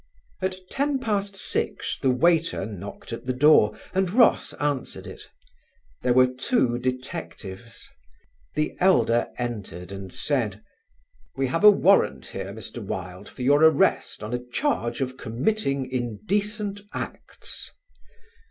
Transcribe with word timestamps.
At 0.41 0.55
ten 0.71 0.97
past 0.97 1.35
six 1.37 1.99
the 1.99 2.09
waiter 2.09 2.65
knocked 2.65 3.13
at 3.13 3.27
the 3.27 3.33
door 3.35 3.77
and 3.93 4.09
Ross 4.09 4.51
answered 4.53 5.05
it. 5.05 5.21
There 6.01 6.15
were 6.15 6.25
two 6.25 6.79
detectives. 6.79 7.87
The 8.55 8.75
elder 8.79 9.27
entered 9.37 9.91
and 9.91 10.11
said, 10.11 10.63
"We 11.35 11.45
have 11.53 11.63
a 11.63 11.69
warrant 11.69 12.25
here, 12.25 12.51
Mr. 12.51 12.79
Wilde, 12.83 13.29
for 13.29 13.43
your 13.43 13.63
arrest 13.63 14.23
on 14.23 14.33
a 14.33 14.43
charge 14.43 15.01
of 15.01 15.17
committing 15.17 15.85
indecent 15.91 16.81
acts." 16.95 17.69